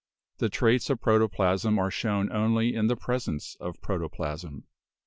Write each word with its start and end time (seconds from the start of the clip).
The 0.39 0.49
traits 0.49 0.89
of 0.89 0.99
protoplasm 0.99 1.77
are 1.77 1.91
shown 1.91 2.31
only 2.31 2.73
in 2.73 2.87
the 2.87 2.95
presence 2.95 3.55
of 3.59 3.79
protoplasm. 3.81 4.63